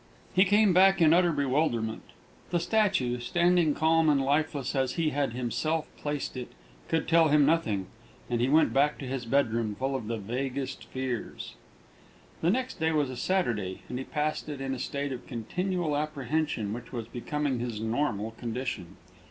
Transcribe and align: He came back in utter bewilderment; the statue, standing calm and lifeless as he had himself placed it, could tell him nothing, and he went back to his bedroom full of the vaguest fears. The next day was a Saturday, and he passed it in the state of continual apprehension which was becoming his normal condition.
He 0.33 0.45
came 0.45 0.73
back 0.73 0.99
in 0.99 1.13
utter 1.13 1.31
bewilderment; 1.31 2.01
the 2.49 2.59
statue, 2.59 3.19
standing 3.19 3.75
calm 3.75 4.09
and 4.09 4.19
lifeless 4.19 4.75
as 4.75 4.93
he 4.93 5.11
had 5.11 5.33
himself 5.33 5.87
placed 5.95 6.35
it, 6.35 6.51
could 6.87 7.07
tell 7.07 7.27
him 7.27 7.45
nothing, 7.45 7.85
and 8.27 8.41
he 8.41 8.49
went 8.49 8.73
back 8.73 8.97
to 8.97 9.05
his 9.05 9.27
bedroom 9.27 9.75
full 9.75 9.95
of 9.95 10.07
the 10.07 10.17
vaguest 10.17 10.85
fears. 10.85 11.53
The 12.41 12.49
next 12.49 12.79
day 12.79 12.91
was 12.91 13.11
a 13.11 13.15
Saturday, 13.15 13.83
and 13.89 13.99
he 13.99 14.03
passed 14.03 14.49
it 14.49 14.59
in 14.59 14.71
the 14.71 14.79
state 14.79 15.11
of 15.11 15.27
continual 15.27 15.95
apprehension 15.95 16.73
which 16.73 16.91
was 16.91 17.07
becoming 17.07 17.59
his 17.59 17.79
normal 17.79 18.31
condition. 18.31 18.97